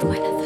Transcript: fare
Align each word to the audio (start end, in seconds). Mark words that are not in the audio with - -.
fare 0.00 0.39